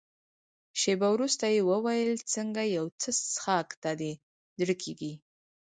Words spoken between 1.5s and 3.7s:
يې وویل: څنګه یو څه څیښاک